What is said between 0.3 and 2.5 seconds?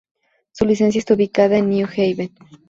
Su licencia está ubicada en New Haven.